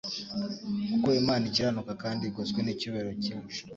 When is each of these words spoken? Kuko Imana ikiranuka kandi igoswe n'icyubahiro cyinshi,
Kuko 0.91 1.07
Imana 1.21 1.43
ikiranuka 1.49 1.91
kandi 2.03 2.21
igoswe 2.29 2.59
n'icyubahiro 2.61 3.11
cyinshi, 3.23 3.59